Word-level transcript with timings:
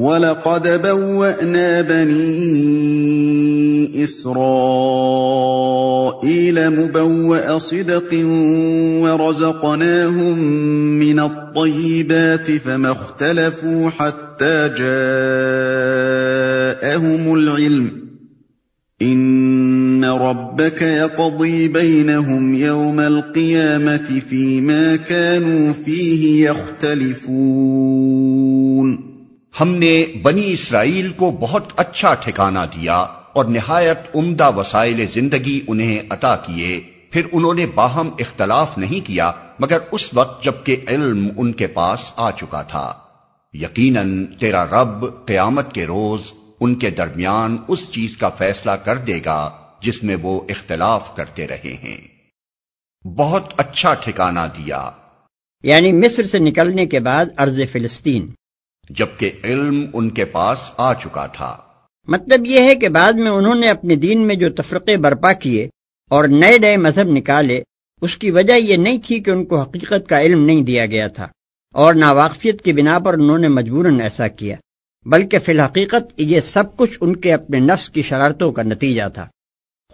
وَلَقَدْ 0.00 0.82
بَوَّأْنَا 0.82 1.80
بَنِي 1.80 2.32
إِسْرَائِيلَ 4.04 4.40
مُبَوَّأَ 6.70 7.58
صِدْقٍ 7.58 8.14
وَرَزَقْنَاهُم 9.04 10.38
مِّنَ 10.98 11.20
الطَّيِّبَاتِ 11.20 12.50
فَمَا 12.50 12.92
اخْتَلَفُوا 12.92 13.90
حَتَّىٰ 13.90 14.68
جَاءَهُمُ 14.78 14.94
الْعِلْمُ 17.34 17.90
إِنَّ 19.02 20.04
رَبَّكَ 20.04 20.82
يَقْضِي 20.82 21.68
بَيْنَهُمْ 21.68 22.54
يَوْمَ 22.54 23.00
الْقِيَامَةِ 23.00 24.20
فِيمَا 24.30 24.96
كَانُوا 24.96 25.72
فِيهِ 25.72 26.48
يَخْتَلِفُونَ 26.50 27.90
ہم 29.60 29.68
نے 29.68 30.04
بنی 30.22 30.52
اسرائیل 30.52 31.12
کو 31.12 31.36
بہت 31.40 31.72
اچھا 31.76 32.14
ٹھکانہ 32.14 32.58
دیا 32.58 32.96
اور 33.32 33.44
نہایت 33.44 33.98
عمدہ 34.14 34.56
وسائل 34.56 35.06
زندگی 35.12 35.60
انہیں 35.68 36.00
عطا 36.10 36.36
کیے۔ 36.36 36.80
پھر 37.10 37.22
انہوں 37.32 37.54
نے 37.54 37.66
باہم 37.66 38.10
اختلاف 38.18 38.78
نہیں 38.78 39.06
کیا، 39.06 39.32
مگر 39.58 39.78
اس 39.92 40.14
وقت 40.14 40.44
جبکہ 40.44 40.76
علم 40.88 41.28
ان 41.36 41.52
کے 41.52 41.66
پاس 41.66 42.12
آ 42.16 42.30
چکا 42.30 42.62
تھا۔ 42.62 42.94
یقیناً 43.52 44.26
تیرا 44.26 44.64
رب 44.64 45.26
قیامت 45.26 45.74
کے 45.74 45.86
روز 45.86 46.32
ان 46.60 46.74
کے 46.74 46.90
درمیان 46.90 47.56
اس 47.68 47.90
چیز 47.90 48.16
کا 48.16 48.28
فیصلہ 48.28 48.70
کر 48.70 48.96
دے 48.96 49.20
گا 49.24 49.50
جس 49.82 50.02
میں 50.02 50.16
وہ 50.22 50.40
اختلاف 50.48 51.16
کرتے 51.16 51.46
رہے 51.46 51.76
ہیں۔ 51.82 52.08
بہت 53.08 53.54
اچھا 53.56 53.94
ٹھکانہ 53.94 54.40
دیا۔ 54.58 54.90
یعنی 55.62 55.92
مصر 55.92 56.22
سے 56.22 56.38
نکلنے 56.38 56.86
کے 56.86 57.00
بعد 57.00 57.26
ارض 57.38 57.60
فلسطین۔ 57.72 58.30
جبکہ 58.90 59.30
علم 59.44 59.84
ان 59.94 60.10
کے 60.10 60.24
پاس 60.24 60.70
آ 60.76 60.92
چکا 60.94 61.26
تھا۔ 61.26 61.56
مطلب 62.08 62.46
یہ 62.46 62.60
ہے 62.60 62.74
کہ 62.74 62.88
بعد 62.88 63.12
میں 63.12 63.30
انہوں 63.30 63.54
نے 63.54 63.68
اپنے 63.68 63.96
دین 63.96 64.26
میں 64.26 64.34
جو 64.34 64.50
تفرقے 64.50 64.96
برپا 64.96 65.32
کیے 65.32 65.68
اور 66.10 66.28
نئے 66.28 66.58
نئے 66.58 66.76
مذہب 66.76 67.08
نکالے، 67.08 67.62
اس 68.02 68.16
کی 68.16 68.30
وجہ 68.30 68.52
یہ 68.52 68.76
نہیں 68.76 68.98
تھی 69.06 69.20
کہ 69.20 69.30
ان 69.30 69.44
کو 69.44 69.60
حقیقت 69.60 70.08
کا 70.08 70.20
علم 70.20 70.44
نہیں 70.44 70.62
دیا 70.62 70.86
گیا 70.86 71.08
تھا 71.08 71.28
اور 71.74 71.94
ناواقفیت 71.94 72.62
کی 72.62 72.72
بنا 72.72 72.98
پر 72.98 73.14
انہوں 73.14 73.38
نے 73.38 73.48
مجبوراً 73.48 74.00
ایسا 74.00 74.28
کیا، 74.28 74.56
بلکہ 75.06 75.38
فی 75.38 75.52
الحقیقت 75.52 76.12
یہ 76.16 76.40
سب 76.40 76.76
کچھ 76.76 76.98
ان 77.00 77.16
کے 77.16 77.32
اپنے 77.32 77.58
نفس 77.58 77.90
کی 77.90 78.02
شرارتوں 78.02 78.52
کا 78.52 78.62
نتیجہ 78.62 79.08
تھا۔ 79.14 79.28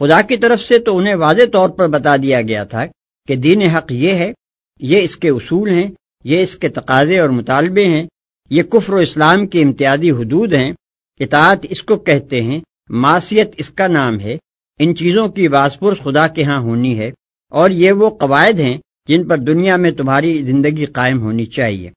خدا 0.01 0.21
کی 0.23 0.37
طرف 0.37 0.61
سے 0.61 0.79
تو 0.79 0.97
انہیں 0.99 1.15
واضح 1.15 1.43
طور 1.53 1.69
پر 1.69 1.87
بتا 1.87 2.17
دیا 2.17 2.43
گیا 2.43 2.65
تھا 2.65 2.85
کہ 3.29 3.37
دین 3.37 3.63
حق 3.63 3.93
یہ 3.93 4.13
ہے، 4.13 4.33
یہ 4.81 5.03
اس 5.03 5.17
کے 5.17 5.29
اصول 5.29 5.69
ہیں، 5.71 5.89
یہ 6.25 6.43
اس 6.43 6.57
کے 6.57 6.69
تقاضے 6.69 7.19
اور 7.19 7.29
مطالبے 7.29 7.85
ہیں 7.85 8.07
یہ 8.51 8.63
کفر 8.63 8.93
و 8.93 8.97
اسلام 8.97 9.47
کی 9.47 9.63
امتیازی 9.63 10.11
حدود 10.11 10.55
ہیں۔ 10.55 10.73
اطاعت 11.21 11.59
اس 11.71 11.83
کو 11.83 11.97
کہتے 11.97 12.43
ہیں 12.43 12.61
معاشیت 12.89 13.51
اس 13.59 13.71
کا 13.71 13.87
نام 13.87 14.21
ہے۔ 14.21 14.39
ان 14.79 14.97
چیزوں 14.97 15.29
کی 15.29 15.49
باسپرس 15.49 15.99
خدا 15.99 16.27
کے 16.29 16.45
ہاں 16.45 16.61
ہونی 16.61 16.99
ہے۔ 16.99 17.13
اور 17.51 17.71
یہ 17.71 17.93
وہ 17.93 18.11
قواعد 18.11 18.61
ہیں 18.61 18.79
جن 19.09 19.29
پر 19.29 19.39
دنیا 19.39 19.77
میں 19.77 19.91
تمہاری 19.91 20.43
زندگی 20.43 20.87
قائم 20.87 21.21
ہونی 21.21 21.47
چاہیے۔ 21.47 21.91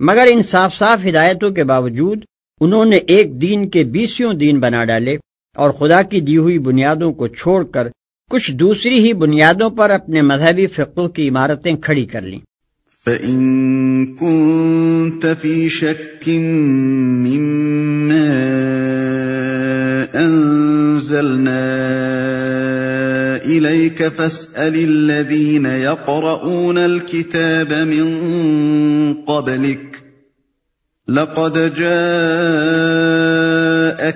مگر 0.00 0.26
ان 0.30 0.42
صاف 0.42 0.74
صاف 0.74 1.06
ہدایتوں 1.08 1.50
کے 1.50 1.64
باوجود 1.64 2.24
انہوں 2.60 2.84
نے 2.84 2.96
ایک 2.96 3.42
دین 3.42 3.68
کے 3.68 3.84
بیسوں 3.84 4.34
دین 4.34 4.60
بنا 4.60 4.84
ڈالے 4.84 5.16
اور 5.56 5.70
خدا 5.70 6.02
کی 6.02 6.20
دی 6.20 6.36
ہوئی 6.36 6.58
بنیادوں 6.58 7.12
کو 7.12 7.28
چھوڑ 7.28 7.64
کر 7.64 7.88
کچھ 8.30 8.52
دوسری 8.52 8.98
ہی 8.98 9.12
بنیادوں 9.12 9.70
پر 9.70 9.90
اپنے 9.90 10.22
مذہبی 10.22 10.66
فقوں 10.66 11.08
کی 11.08 11.28
عمارتیں 11.28 11.76
کھڑی 11.76 12.06
کر 12.06 12.20
لیں۔ 12.20 12.38
فَإِن 13.02 14.14
كُنتَ 14.14 15.26
فِي 15.26 15.68
شَكٍّ 15.68 16.28
مِّمَّا 17.26 18.28
أَنزَلْنَا 20.14 21.66
إِلَيْكَ 23.44 24.08
فَاسْأَلِ 24.08 24.74
الَّذِينَ 24.76 25.66
يَقْرَؤُونَ 25.66 26.78
الْكِتَابَ 26.78 27.72
مِن 27.72 28.06
قَبْلِكَ 29.26 30.02
لَقَدْ 31.08 31.52
جَاءَكَ 31.74 31.84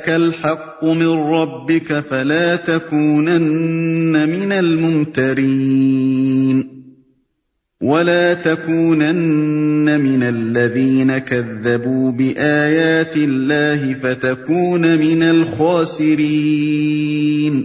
الْحَقُّ 0.08 0.84
مِن 0.84 1.08
رَّبِّكَ 1.08 2.00
فَلَا 2.00 2.56
تَكُونَنَّ 2.56 4.28
مِنَ 4.28 4.52
الْمُمْتَرِينَ 4.52 5.96
ولا 7.86 8.34
تكونن 8.34 10.00
من 10.00 10.22
الذين 10.22 11.18
كذبوا 11.18 12.12
بآيات 12.12 13.16
الله 13.16 14.00
فتكون 14.00 14.80
من 14.80 15.22
الخاسرين۔ 15.22 17.62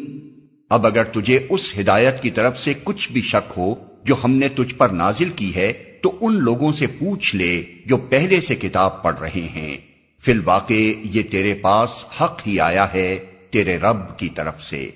اب 0.70 0.86
اگر 0.86 1.04
تجھے 1.04 1.48
اس 1.50 1.74
ہدایت 1.80 2.22
کی 2.22 2.30
طرف 2.30 2.60
سے 2.60 2.74
کچھ 2.84 3.12
بھی 3.12 3.22
شک 3.22 3.54
ہو 3.58 3.76
جو 4.04 4.16
ہم 4.24 4.31
نے 4.31 4.48
تجھ 4.48 4.76
پر 4.76 4.90
نازل 4.90 5.30
کی 5.30 5.56
ہے، 5.56 5.74
تو 6.02 6.18
ان 6.22 6.36
لوگوں 6.36 6.72
سے 6.72 6.88
پوچھ 6.88 7.36
لے 7.36 7.64
جو 7.86 7.98
پہلے 7.98 8.42
سے 8.42 8.56
کتاب 8.56 9.04
پڑھ 9.04 9.20
رہے 9.20 9.48
ہیں۔ 9.56 9.78
فی 10.24 10.31
الواقع 10.31 10.92
یہ 11.04 11.22
تیرے 11.31 11.54
پاس 11.54 11.90
حق 12.22 12.48
ہی 12.48 12.60
آیا 12.60 12.94
ہے 12.94 13.20
تیرے 13.50 13.78
رب 13.78 14.18
کی 14.18 14.30
طرف 14.30 14.64
سے۔ 14.64 14.92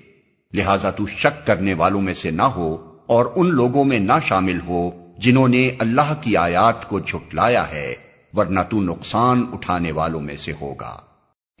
لہذا 0.54 0.90
تو 0.90 1.06
شک 1.06 1.46
کرنے 1.46 1.74
والوں 1.74 2.00
میں 2.00 2.14
سے 2.14 2.30
نہ 2.30 2.42
ہو 2.42 2.76
اور 3.06 3.26
ان 3.36 3.50
لوگوں 3.50 3.84
میں 3.84 3.98
نہ 3.98 4.12
شامل 4.28 4.58
ہو 4.68 5.05
جنہوں 5.18 5.48
نے 5.48 5.70
اللہ 5.78 6.14
کی 6.20 6.36
آیات 6.36 6.88
کو 6.88 7.00
جھٹلایا 7.00 7.64
ہے، 7.72 7.94
ورنہ 8.32 8.60
تو 8.70 8.80
نقصان 8.80 9.46
اٹھانے 9.52 9.92
والوں 9.92 10.20
میں 10.20 10.36
سے 10.36 10.52
ہوگا۔ 10.60 10.98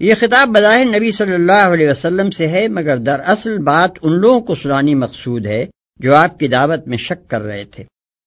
یہ 0.00 0.14
خطاب 0.20 0.48
بظاہر 0.48 0.84
نبی 0.84 1.12
صلی 1.12 1.34
اللہ 1.34 1.52
علیہ 1.52 1.88
وسلم 1.88 2.30
سے 2.30 2.48
ہے، 2.48 2.68
مگر 2.68 2.96
در 2.96 3.20
اصل 3.26 3.58
بات 3.58 3.90
ان 4.02 4.12
لوگوں 4.12 4.40
کو 4.40 4.54
سنانی 4.54 4.94
مقصود 4.94 5.46
ہے 5.46 5.66
جو 5.96 6.14
آپ 6.14 6.38
کی 6.38 6.48
دعوت 6.48 6.88
میں 6.88 6.96
شک 6.96 7.30
کر 7.30 7.42
رہے 7.42 7.64
تھے۔ 7.64 7.84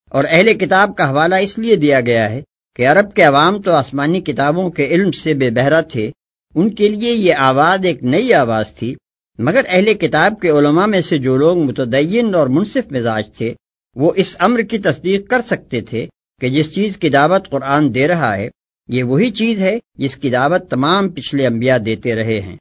اور 0.09 0.23
اہل 0.29 0.53
کتاب 0.53 0.95
کا 0.95 1.09
حوالہ 1.09 1.35
اس 1.35 1.57
لیے 1.57 1.75
دیا 1.75 2.01
گیا 2.01 2.29
ہے 2.29 2.41
کہ 2.75 2.87
عرب 2.87 3.13
کے 3.13 3.23
عوام 3.23 3.61
تو 3.61 3.71
آسمانی 3.71 4.21
کتابوں 4.21 4.69
کے 4.69 4.87
علم 4.87 5.11
سے 5.11 5.33
بے 5.33 5.49
بہرا 5.49 5.81
تھے۔ 5.81 6.11
ان 6.55 6.75
کے 6.75 6.89
لیے 6.89 7.13
یہ 7.13 7.33
آواز 7.37 7.79
ایک 7.83 8.03
نئی 8.03 8.33
آواز 8.33 8.73
تھی، 8.73 8.95
مگر 9.39 9.61
اہل 9.67 9.93
کتاب 9.93 10.33
کے 10.41 10.49
علماء 10.49 10.85
میں 10.85 11.01
سے 11.01 11.17
جو 11.17 11.37
لوگ 11.37 11.57
متدین 11.57 12.35
اور 12.35 12.47
منصف 12.47 12.91
مزاج 12.91 13.23
تھے 13.37 13.53
وہ 13.99 14.11
اس 14.15 14.35
امر 14.39 14.59
کی 14.59 14.77
تصدیق 14.77 15.29
کر 15.29 15.41
سکتے 15.47 15.81
تھے 15.81 16.07
کہ 16.41 16.49
جس 16.49 16.75
چیز 16.75 16.97
کی 16.97 17.09
دعوت 17.09 17.49
قرآن 17.49 17.95
دے 17.95 18.07
رہا 18.07 18.37
ہے، 18.37 18.49
یہ 18.87 19.03
وہی 19.03 19.31
چیز 19.31 19.61
ہے 19.61 19.79
جس 19.97 20.15
کی 20.15 20.29
دعوت 20.29 20.69
تمام 20.69 21.09
پچھلے 21.09 21.47
انبیاء 21.47 21.77
دیتے 21.77 22.15
رہے 22.15 22.41
ہیں۔ 22.41 22.57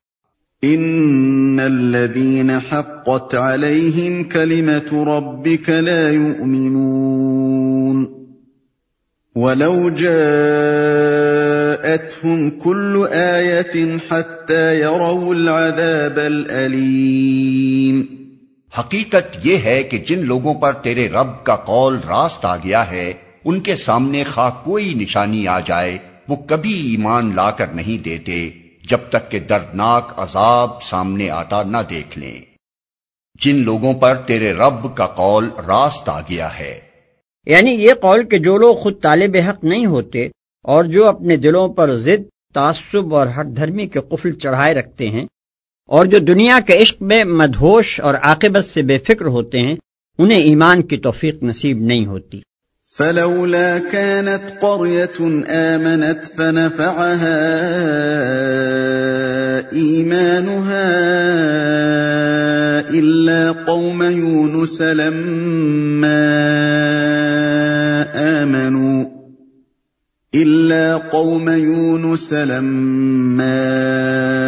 ان 0.62 1.60
الذين 1.60 2.50
حقت 2.50 3.34
عليهم 3.34 4.22
كلمه 4.22 5.04
ربك 5.04 5.70
لا 5.70 6.10
يؤمنون 6.10 8.06
ولو 9.36 9.90
جاءتهم 9.90 12.50
كل 12.50 13.06
ايه 13.12 13.96
حتى 14.10 14.80
يروا 14.80 15.34
العذاب 15.34 16.18
الالم 16.18 18.27
حقیقت 18.78 19.38
یہ 19.44 19.56
ہے 19.56 19.82
کہ 19.82 19.98
جن 19.98 20.26
لوگوں 20.26 20.54
پر 20.54 20.72
تیرے 20.72 21.08
رب 21.08 21.44
کا 21.44 21.56
قول 21.56 21.98
راست 22.08 22.44
آ 22.44 22.56
گیا 22.56 22.90
ہے، 22.90 23.12
ان 23.44 23.60
کے 23.60 23.76
سامنے 23.76 24.24
خواہ 24.24 24.50
کوئی 24.64 24.94
نشانی 24.94 25.48
آ 25.48 25.60
جائے، 25.60 25.98
وہ 26.28 26.36
کبھی 26.36 26.90
ایمان 26.90 27.34
لا 27.34 27.50
کر 27.50 27.66
نہیں 27.66 28.04
دیتے، 28.04 28.50
جب 28.88 28.98
تک 29.08 29.30
کہ 29.30 29.38
دردناک 29.38 30.12
عذاب 30.16 30.82
سامنے 30.82 31.30
آتا 31.30 31.62
نہ 31.62 31.76
دیکھ 31.90 32.18
لیں۔ 32.18 32.40
جن 33.40 33.56
لوگوں 33.56 33.94
پر 33.94 34.14
تیرے 34.14 34.52
رب 34.52 34.96
کا 34.96 35.06
قول 35.06 35.48
راست 35.66 36.08
آ 36.08 36.20
گیا 36.20 36.58
ہے۔ 36.58 36.80
یعنی 37.46 37.70
یہ 37.70 37.94
قول 37.94 38.28
کہ 38.28 38.38
جو 38.38 38.56
لوگ 38.56 38.76
خود 38.76 39.02
طالب 39.02 39.36
حق 39.48 39.64
نہیں 39.64 39.86
ہوتے 39.86 40.28
اور 40.62 40.84
جو 40.84 41.06
اپنے 41.06 41.36
دلوں 41.36 41.68
پر 41.68 41.96
ضد، 41.96 42.52
تعصب 42.54 43.14
اور 43.14 43.26
ہر 43.26 43.44
دھرمی 43.44 43.86
کے 43.86 44.00
قفل 44.00 44.32
چڑھائے 44.32 44.74
رکھتے 44.74 45.10
ہیں 45.10 45.26
اور 45.88 46.06
جو 46.06 46.18
دنیا 46.18 46.58
کے 46.66 46.82
عشق 46.82 47.02
میں 47.02 47.24
مدہوش 47.24 48.00
اور 48.00 48.14
عاقبت 48.14 48.64
سے 48.64 48.82
بے 48.82 48.98
فکر 48.98 49.24
ہوتے 49.24 49.58
ہیں، 49.58 49.76
انہیں 50.18 50.38
ایمان 50.38 50.82
کی 50.82 50.96
توفیق 50.96 51.42
نصیب 51.42 51.80
نہیں 51.80 52.06
ہوتی۔ 52.06 52.40
فلولا 52.98 53.78
كانت 53.92 54.60
قرية 54.60 55.26
آمنت 55.48 56.36
فنفعها 56.36 57.36
إيمانها 59.72 60.88
إلا 62.90 63.52
قوم 63.66 64.02
يونس 64.02 64.80
لما 64.80 66.24
آمنوا 68.42 69.04
إلا 70.34 70.96
قوم 71.10 71.48
يونس 71.48 72.32
لما 72.32 73.54
آمنوا 74.24 74.47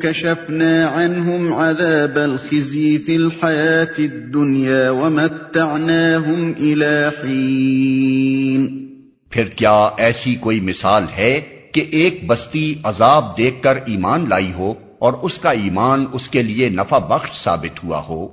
كشفنا 0.00 0.86
عنهم 0.86 1.52
عذاب 1.52 2.18
الخزي 2.18 2.98
في 2.98 3.16
الحياة 3.16 3.94
الدنيا 3.98 4.90
ومتعناهم 4.90 6.52
إلى 6.60 7.08
حين. 7.22 8.82
پھر 9.30 9.44
کیا 9.44 9.90
ایسی 9.96 10.34
کوئی 10.34 10.60
مثال 10.60 11.02
ہے 11.18 11.40
کہ 11.72 11.84
ایک 11.90 12.26
بستی 12.26 12.74
عذاب 12.84 13.36
دیکھ 13.36 13.62
کر 13.62 13.78
ایمان 13.86 14.24
لائی 14.28 14.52
ہو 14.52 14.74
اور 14.98 15.12
اس 15.12 15.38
کا 15.38 15.50
ایمان 15.50 16.04
اس 16.12 16.28
کے 16.28 16.42
لیے 16.42 16.68
نفع 16.68 16.98
بخش 16.98 17.44
ثابت 17.44 17.84
ہوا 17.84 18.02
ہو؟ 18.08 18.28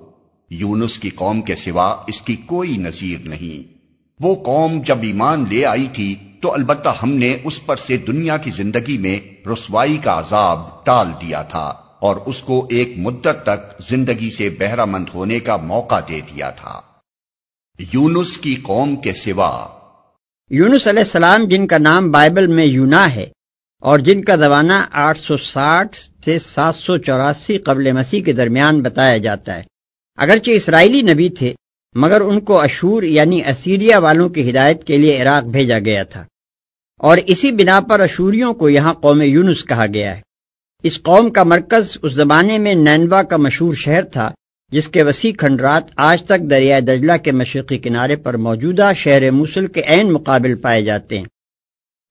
یونس 0.50 1.00
کی 1.00 1.10
قوم 1.10 1.42
کے 1.42 1.56
سوا 1.56 1.96
اس 2.08 2.22
کی 2.22 2.36
کوئی 2.36 2.78
نظیر 2.78 3.28
نہیں۔ 3.28 3.80
وہ 4.20 4.36
قوم 4.36 4.82
جب 4.86 4.98
ایمان 5.02 5.46
لے 5.50 5.66
آئی 5.66 5.88
تھی 5.94 6.16
تو 6.42 6.54
البتہ 6.54 6.90
ہم 7.04 7.14
نے 7.14 7.38
اس 7.44 7.66
پر 7.66 7.76
سے 7.76 7.98
دنیا 7.98 8.38
کی 8.38 8.52
زندگی 8.52 8.98
میں 8.98 9.48
رسوائی 9.48 9.98
کا 9.98 10.20
عذاب 10.20 10.86
ٹال 10.86 11.08
دیا 11.22 11.42
تھا 11.42 11.74
اور 12.00 12.16
اس 12.16 12.40
کو 12.40 12.68
ایک 12.70 12.94
مدت 12.98 13.44
تک 13.44 13.82
زندگی 13.90 14.30
سے 14.30 14.50
بہرہ 14.50 14.86
مند 14.86 15.06
ہونے 15.14 15.40
کا 15.40 15.56
موقع 15.56 16.00
دے 16.00 16.22
دیا 16.22 16.50
تھا۔ 16.50 16.82
یونس 17.94 18.38
کی 18.38 18.56
قوم 18.64 18.96
کے 18.96 19.14
سوا۔ 19.14 19.68
یونس 20.50 20.88
علیہ 20.88 21.04
السلام 21.04 21.46
جن 21.46 21.68
کا 21.68 21.78
نام 21.78 22.12
بائبل 22.12 22.48
میں 22.48 22.66
یونا 22.66 23.16
ہے 23.16 23.28
اور 23.82 24.00
جن 24.00 24.24
کا 24.24 24.36
زمانہ 24.36 24.74
آٹھ 24.92 25.20
سو 25.20 25.38
ساٹھ 25.38 25.98
سے 26.26 26.40
سات 26.40 26.76
سو 26.76 26.98
چوراسی 26.98 27.58
قبل 27.58 27.92
مسیح 27.92 28.24
کے 28.24 28.34
درمیان 28.34 28.82
بتایا 28.82 29.18
جاتا 29.18 29.56
ہے۔ 29.56 29.64
اگرچہ 30.18 30.52
اسرائیلی 30.52 31.02
نبی 31.02 31.30
تھے 31.30 31.54
مگر 31.96 32.22
ان 32.22 32.40
کو 32.40 32.60
اشور 32.60 33.04
یعنی 33.04 33.42
اسیریا 33.46 33.98
والوں 33.98 34.30
کی 34.30 34.50
ہدایت 34.50 34.84
کے 34.84 34.98
لیے 34.98 35.22
عراق 35.22 35.44
بھیجا 35.44 35.80
گیا 35.80 36.04
تھا۔ 36.04 36.26
اور 37.00 37.18
اسی 37.26 37.52
بنا 37.52 37.80
پر 37.80 38.00
اشوریوں 38.00 38.54
کو 38.54 38.70
یہاں 38.70 38.94
قوم 38.94 39.22
یونس 39.22 39.66
کہا 39.66 39.86
گیا 39.94 40.18
ہے۔ 40.18 40.22
اس 40.84 41.02
قوم 41.02 41.30
کا 41.30 41.44
مرکز 41.44 41.98
اس 42.02 42.14
زمانے 42.14 42.58
میں 42.58 42.74
نینوا 42.74 43.24
کا 43.24 43.38
مشہور 43.38 43.74
شہر 43.74 44.04
تھا، 44.04 44.32
جس 44.72 44.88
کے 44.88 45.04
وسیع 45.04 45.32
کھنڈرات 45.32 45.84
آج 45.96 46.24
تک 46.24 46.40
دریائے 46.50 46.82
دجلہ 46.82 47.18
کے 47.24 47.32
مشرقی 47.32 47.78
کنارے 47.78 48.16
پر 48.16 48.38
موجودہ 48.38 48.92
شہر 48.96 49.32
موسل 49.32 49.68
کے 49.68 49.82
عین 49.88 50.14
مقابل 50.14 50.56
پائے 50.56 50.82
جاتے 50.82 51.18
ہیں۔ 51.18 51.26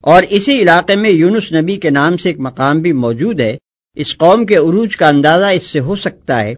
اور 0.03 0.23
اسی 0.31 0.63
علاقے 0.63 0.97
میں 0.97 1.11
یونس 1.11 1.53
نبی 1.53 1.77
کے 1.77 1.91
نام 1.91 2.17
سے 2.17 2.29
ایک 2.29 2.41
مقام 2.41 2.79
بھی 2.79 2.93
موجود 2.93 3.41
ہے۔ 3.41 3.57
اس 3.95 4.17
قوم 4.17 4.47
کے 4.47 4.57
عروج 4.57 4.97
کا 4.97 5.09
اندازہ 5.09 5.47
اس 5.47 5.63
سے 5.63 5.79
ہو 5.79 5.97
سکتا 5.97 6.45
ہے 6.45 6.55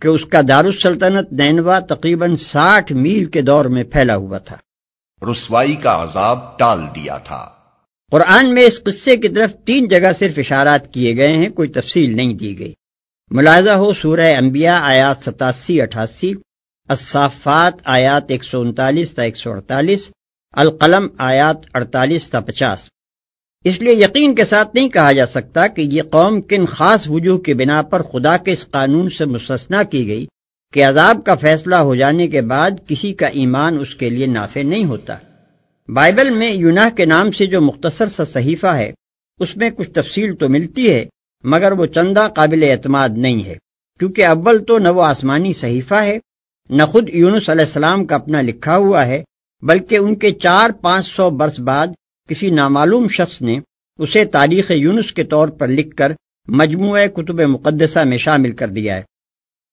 کہ 0.00 0.08
اس 0.08 0.24
کا 0.24 0.40
دارالسلطنت 0.48 1.32
نینوا 1.32 1.78
تقریباً 1.78 2.36
ساٹھ 2.36 2.92
میل 2.92 3.24
کے 3.24 3.42
دور 3.42 3.64
میں 3.64 3.84
پھیلا 3.84 4.16
ہوا 4.16 4.38
تھا۔ 4.38 4.56
رسوائی 5.32 5.76
کا 5.76 6.02
عذاب 6.02 6.58
ٹال 6.58 6.80
دیا 6.94 7.18
تھا۔ 7.18 7.48
قرآن 8.10 8.54
میں 8.54 8.62
اس 8.62 8.82
قصے 8.82 9.16
کی 9.16 9.28
طرف 9.28 9.54
تین 9.64 9.88
جگہ 9.88 10.12
صرف 10.18 10.38
اشارات 10.38 10.92
کیے 10.92 11.16
گئے 11.16 11.32
ہیں 11.32 11.48
کوئی 11.48 11.68
تفصیل 11.68 12.16
نہیں 12.16 12.34
دی 12.34 12.58
گئی۔ 12.58 12.74
ملاحظہ 13.30 13.70
ہو 13.70 13.92
سورہ 13.92 14.36
انبیاء 14.38 14.80
آیات 14.80 15.24
ستاسی 15.24 15.82
اٹھاسی 15.82 16.34
الصافات 16.88 17.72
آیات 17.84 18.22
ایک 18.28 18.44
سو 18.44 18.60
انتالیس 18.60 19.14
تا 19.14 19.22
ایک 19.22 19.36
سو 19.36 19.52
اڑتالیس 19.52 20.10
القلم 20.52 21.08
آیات 21.18 21.56
اڑتالیس 21.74 22.30
تا 22.30 22.40
پچاس۔ 22.40 22.88
اس 23.64 23.80
لیے 23.82 23.94
یقین 23.94 24.34
کے 24.34 24.44
ساتھ 24.44 24.68
نہیں 24.74 24.88
کہا 24.88 25.12
جا 25.12 25.26
سکتا 25.26 25.66
کہ 25.66 25.82
یہ 25.82 26.02
قوم 26.02 26.40
کن 26.40 26.66
خاص 26.66 27.08
وجوہ 27.08 27.38
کی 27.38 27.54
بنا 27.54 27.82
پر 27.82 28.02
خدا 28.02 28.36
کے 28.36 28.52
اس 28.52 28.66
قانون 28.70 29.08
سے 29.08 29.24
مستثنا 29.24 29.82
کی 29.82 30.06
گئی 30.06 30.26
کہ 30.72 30.84
عذاب 30.84 31.24
کا 31.24 31.34
فیصلہ 31.34 31.74
ہو 31.74 31.94
جانے 31.94 32.28
کے 32.28 32.40
بعد 32.40 32.70
کسی 32.86 33.12
کا 33.12 33.26
ایمان 33.26 33.78
اس 33.78 33.94
کے 33.94 34.10
لیے 34.10 34.26
نافع 34.26 34.62
نہیں 34.62 34.84
ہوتا۔ 34.84 35.16
بائبل 35.88 36.30
میں 36.30 36.50
یوناہ 36.50 36.96
کے 36.96 37.04
نام 37.04 37.30
سے 37.30 37.46
جو 37.46 37.60
مختصر 37.60 38.06
سا 38.06 38.24
صحیفہ 38.24 38.66
ہے، 38.66 38.92
اس 39.40 39.56
میں 39.56 39.70
کچھ 39.70 39.90
تفصیل 39.90 40.34
تو 40.34 40.48
ملتی 40.48 40.92
ہے، 40.92 41.06
مگر 41.44 41.72
وہ 41.72 41.86
چندہ 41.86 42.28
قابل 42.34 42.64
اعتماد 42.70 43.08
نہیں 43.16 43.44
ہے۔ 43.44 43.54
کیونکہ 43.98 44.26
اول 44.26 44.64
تو 44.64 44.78
نہ 44.78 44.88
وہ 44.88 45.02
آسمانی 45.02 45.52
صحیفہ 45.52 45.94
ہے، 45.94 46.18
نہ 46.70 46.82
خود 46.82 47.08
یونس 47.08 47.50
علیہ 47.50 47.64
السلام 47.64 48.04
کا 48.04 48.14
اپنا 48.14 48.40
لکھا 48.40 48.76
ہوا 48.76 49.06
ہے، 49.06 49.24
بلکہ 49.62 49.96
ان 49.96 50.14
کے 50.14 50.30
چار 50.30 50.70
پانچ 50.70 51.06
سو 51.06 51.30
برس 51.30 51.60
بعد 51.60 51.86
کسی 52.28 52.50
نامعلوم 52.50 53.08
شخص 53.08 53.42
نے 53.42 53.58
اسے 53.98 54.24
تاریخ 54.24 54.70
یونس 54.70 55.12
کے 55.12 55.24
طور 55.24 55.48
پر 55.48 55.68
لکھ 55.68 55.96
کر 55.96 56.12
مجموعہ 56.48 57.06
کتب 57.06 57.40
مقدسہ 57.40 57.98
میں 57.98 58.18
شامل 58.18 58.52
کر 58.52 58.68
دیا 58.68 58.96
ہے۔ 58.96 59.02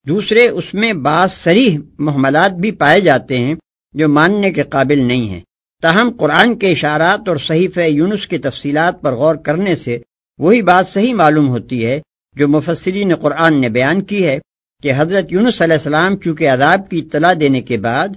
دوسرے، 0.07 0.47
اس 0.47 0.73
میں 0.73 0.93
بعض 0.93 1.31
سریح 1.31 1.77
محملات 1.99 2.51
بھی 2.51 2.71
پائے 2.71 3.01
جاتے 3.01 3.37
ہیں 3.37 3.55
جو 3.93 4.09
ماننے 4.09 4.51
کے 4.51 4.63
قابل 4.63 4.99
نہیں 4.99 5.29
ہیں۔ 5.29 5.41
تاہم، 5.81 6.11
قرآن 6.19 6.55
کے 6.55 6.71
اشارات 6.71 7.29
اور 7.29 7.37
صحیف 7.37 7.77
یونس 7.77 8.27
کی 8.27 8.37
تفصیلات 8.37 9.01
پر 9.01 9.13
غور 9.13 9.35
کرنے 9.35 9.75
سے 9.75 9.99
وہی 10.39 10.61
بات 10.61 10.87
صحیح 10.87 11.13
معلوم 11.13 11.47
ہوتی 11.47 11.85
ہے 11.85 12.01
جو 12.33 12.47
مفسرین 12.47 13.15
قرآن 13.15 13.61
نے 13.61 13.69
بیان 13.69 14.01
کی 14.01 14.25
ہے 14.25 14.39
کہ 14.83 14.91
حضرت 14.97 15.25
یونس 15.29 15.61
علیہ 15.61 15.75
السلام 15.75 16.17
چونکہ 16.17 16.49
عذاب 16.49 16.89
کی 16.89 16.99
اطلاع 16.99 17.33
دینے 17.39 17.61
کے 17.61 17.77
بعد 17.77 18.07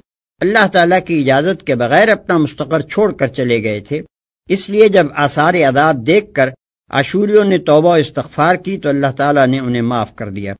اللہ 0.41 0.67
تعالیٰ 0.67 0.99
کی 1.07 1.21
اجازت 1.21 1.67
کے 1.67 1.75
بغیر 1.75 2.09
اپنا 2.09 2.39
مستقر 2.39 2.81
چھوڑ 2.81 3.13
کر 3.13 3.27
چلے 3.27 3.63
گئے 3.63 3.81
تھے۔ 3.81 4.01
اس 4.49 4.71
لیے 4.71 4.89
جب 4.89 5.07
آثار 5.15 5.55
عذاب 5.55 6.07
دیکھ 6.07 6.35
کر 6.35 6.49
آشوریوں 6.89 7.45
نے 7.45 7.59
توبہ 7.59 7.89
و 7.89 7.93
استغفار 7.93 8.55
کی 8.55 8.79
تو 8.79 8.89
اللہ 8.89 9.07
تعالیٰ 9.17 9.47
نے 9.47 9.59
انہیں 9.59 9.83
معاف 9.83 10.17
کر 10.17 10.31
دیا۔ 10.31 10.55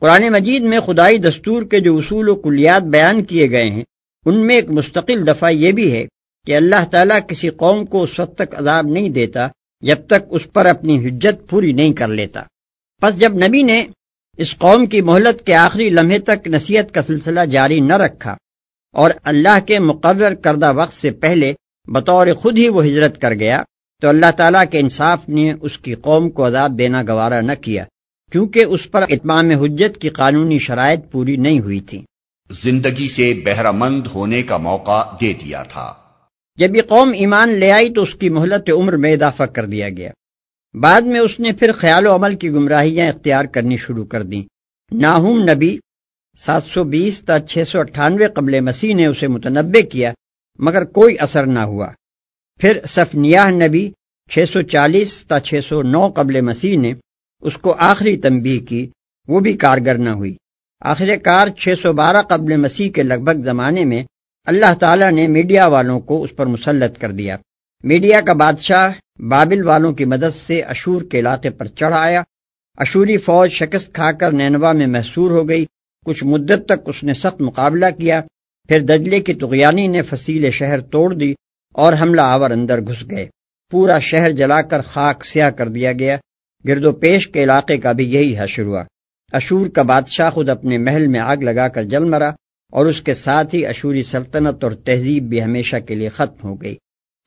قرآن 0.00 0.28
مجید 0.28 0.62
میں 0.62 0.80
خدائی 0.80 1.18
دستور 1.18 1.62
کے 1.62 1.80
جو 1.80 1.96
اصول 1.96 2.28
و 2.28 2.34
کلیات 2.34 2.82
بیان 2.82 3.24
کیے 3.24 3.50
گئے 3.50 3.70
ہیں، 3.70 3.84
ان 4.26 4.46
میں 4.46 4.54
ایک 4.54 4.70
مستقل 4.70 5.26
دفعہ 5.26 5.50
یہ 5.50 5.72
بھی 5.72 5.92
ہے 5.92 6.06
کہ 6.46 6.56
اللہ 6.56 6.84
تعالیٰ 6.90 7.18
کسی 7.28 7.48
قوم 7.48 7.84
کو 7.86 8.02
اس 8.02 8.18
وقت 8.18 8.38
تک 8.38 8.54
عذاب 8.54 8.86
نہیں 8.86 9.08
دیتا 9.08 9.48
جب 9.80 9.96
تک 10.06 10.26
اس 10.30 10.52
پر 10.52 10.66
اپنی 10.66 11.08
حجت 11.08 11.50
پوری 11.50 11.72
نہیں 11.72 11.92
کر 11.92 12.08
لیتا۔ 12.08 12.42
پس 13.00 13.18
جب 13.18 13.34
نبی 13.34 13.62
نے 13.62 13.86
اس 14.36 14.58
قوم 14.58 14.86
کی 14.86 15.00
مہلت 15.00 15.46
کے 15.46 15.54
آخری 15.54 15.90
لمحے 15.90 16.18
تک 16.18 16.48
نصیحت 16.48 16.94
کا 16.94 17.02
سلسلہ 17.02 17.40
جاری 17.40 17.80
نہ 17.80 17.96
رکھا 17.96 18.36
اور 18.92 19.10
اللہ 19.24 19.58
کے 19.66 19.78
مقرر 19.78 20.34
کردہ 20.34 20.72
وقت 20.76 20.92
سے 20.92 21.10
پہلے 21.10 21.54
بطور 21.88 22.26
خود 22.32 22.58
ہی 22.58 22.68
وہ 22.68 22.84
ہجرت 22.84 23.20
کر 23.20 23.34
گیا 23.34 23.62
تو 24.02 24.08
اللہ 24.08 24.30
تعالیٰ 24.36 24.64
کے 24.70 24.78
انصاف 24.78 25.28
نے 25.28 25.52
اس 25.60 25.78
کی 25.78 25.94
قوم 25.94 26.30
کو 26.30 26.46
عذاب 26.46 26.78
دینا 26.78 27.02
گوارا 27.02 27.40
نہ 27.40 27.52
کیا 27.60 27.84
کیونکہ 28.32 28.64
اس 28.64 28.90
پر 28.90 29.02
اتمام 29.08 29.50
حجت 29.50 30.00
کی 30.00 30.08
قانونی 30.08 30.58
شرائط 30.58 31.00
پوری 31.10 31.36
نہیں 31.36 31.60
ہوئی 31.60 31.80
تھی۔ 31.80 32.04
زندگی 32.50 33.08
سے 33.08 33.42
بہرہ 33.44 33.70
مند 33.70 34.06
ہونے 34.14 34.42
کا 34.42 34.56
موقع 34.56 35.02
دے 35.20 35.32
دیا 35.32 35.62
تھا۔ 35.62 35.94
جب 36.56 36.76
یہ 36.76 36.82
قوم 36.82 37.12
ایمان 37.14 37.48
لے 37.48 37.72
آئی 37.72 37.90
تو 37.90 38.02
اس 38.02 38.14
کی 38.14 38.30
مہلت 38.30 38.70
عمر 38.70 38.96
میں 38.96 39.12
اضافہ 39.12 39.42
کر 39.42 39.66
دیا 39.66 39.88
گیا۔ 39.88 40.10
بعد 40.80 41.02
میں 41.02 41.20
اس 41.20 41.40
نے 41.40 41.52
پھر 41.52 41.72
خیال 41.72 42.06
و 42.06 42.14
عمل 42.14 42.34
کی 42.34 42.50
گمراہیاں 42.50 43.08
اختیار 43.08 43.44
کرنی 43.44 43.76
شروع 43.76 44.04
کر 44.04 44.22
دیں۔ 44.22 44.42
ناہوم 44.92 45.42
نبی 45.50 45.78
سات 46.38 46.62
سو 46.62 46.84
بیس 46.84 47.20
تا 47.20 47.40
چھ 47.40 47.62
سو 47.66 47.80
اٹھانوے 47.80 48.26
قبل 48.26 48.60
مسیح 48.60 48.94
نے 48.94 49.06
اسے 49.06 49.26
متنبع 49.26 49.80
کیا۔ 49.80 50.12
مگر 50.58 50.84
کوئی 50.84 51.16
اثر 51.18 51.46
نہ 51.46 51.58
ہوا۔ 51.58 51.88
پھر 52.60 52.78
سفنیاہ 52.88 53.50
نبی 53.50 53.90
چھ 54.30 54.44
سو 54.52 54.62
چالیس 54.62 55.26
تا 55.26 55.40
چھ 55.40 55.54
سو 55.68 55.82
نو 55.82 56.08
قبل 56.08 56.40
مسیح 56.40 56.78
نے 56.78 56.92
اس 57.42 57.56
کو 57.56 57.74
آخری 57.78 58.16
تنبیہ 58.16 58.60
کی، 58.60 58.90
وہ 59.28 59.40
بھی 59.40 59.56
کارگر 59.56 59.98
نہ 59.98 60.10
ہوئی۔ 60.10 60.36
آخر 60.80 61.16
کار 61.24 61.48
چھ 61.48 61.74
سو 61.82 61.92
بارہ 61.92 62.22
قبل 62.22 62.56
مسیح 62.56 62.90
کے 62.90 63.02
لگ 63.02 63.14
بھگ 63.14 63.44
زمانے 63.44 63.84
میں 63.84 64.04
اللہ 64.46 64.74
تعالی 64.80 65.10
نے 65.10 65.26
میڈیا 65.26 65.66
والوں 65.66 66.00
کو 66.00 66.22
اس 66.22 66.36
پر 66.36 66.46
مسلط 66.46 66.98
کر 66.98 67.10
دیا۔ 67.10 67.36
میڈیا 67.84 68.20
کا 68.20 68.32
بادشاہ 68.32 68.92
بابل 69.22 69.66
والوں 69.66 69.92
کی 69.92 70.04
مدد 70.04 70.34
سے 70.34 70.60
اشور 70.60 71.02
کے 71.02 71.18
علاقے 71.18 71.50
پر 71.50 71.66
چڑھ 71.66 71.94
آیا۔ 71.94 72.22
اشوری 72.76 73.16
فوج 73.16 73.52
شکست 73.52 73.94
کھا 73.94 74.12
کر 74.12 74.32
نینوا 74.32 74.72
میں 74.72 74.86
محسور 74.86 75.30
ہو 75.30 75.48
گئی۔ 75.48 75.66
کچھ 76.06 76.24
مدت 76.24 76.66
تک 76.66 76.80
اس 76.86 77.02
نے 77.02 77.14
سخت 77.14 77.40
مقابلہ 77.40 77.86
کیا۔ 77.98 78.20
پھر 78.68 78.80
دجلے 78.80 79.20
کی 79.20 79.34
تغیانی 79.34 79.86
نے 79.86 80.02
فصیل 80.02 80.50
شہر 80.50 80.80
توڑ 80.80 81.14
دی 81.14 81.34
اور 81.74 81.92
حملہ 82.00 82.20
آور 82.20 82.50
اندر 82.50 82.80
گھس 82.80 83.10
گئے۔ 83.10 83.26
پورا 83.70 83.98
شہر 83.98 84.30
جلا 84.30 84.62
کر 84.62 84.80
خاک 84.82 85.24
سیاہ 85.24 85.50
کر 85.50 85.68
دیا 85.68 85.92
گیا۔ 85.92 86.16
گرد 86.68 86.84
و 86.84 86.92
پیش 86.92 87.28
کے 87.28 87.44
علاقے 87.44 87.76
کا 87.76 87.92
بھی 87.92 88.14
یہی 88.14 88.34
حشر 88.38 88.62
ہوا 88.62 88.84
اشور 89.32 89.66
کا 89.66 89.82
بادشاہ 89.82 90.30
خود 90.30 90.48
اپنے 90.48 90.78
محل 90.78 91.06
میں 91.06 91.20
آگ 91.20 91.36
لگا 91.36 91.68
کر 91.68 91.82
جل 91.82 92.04
مرا 92.04 92.28
اور 92.72 92.86
اس 92.86 93.02
کے 93.02 93.14
ساتھ 93.14 93.54
ہی 93.54 93.66
اشوری 93.66 94.02
سلطنت 94.02 94.64
اور 94.64 94.72
تہذیب 94.72 95.22
بھی 95.22 95.42
ہمیشہ 95.42 95.76
کے 95.86 95.94
لیے 95.94 96.08
ختم 96.08 96.48
ہو 96.48 96.62
گئی۔ 96.62 96.74